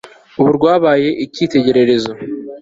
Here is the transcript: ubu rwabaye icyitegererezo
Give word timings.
ubu 0.39 0.49
rwabaye 0.57 1.09
icyitegererezo 1.25 2.11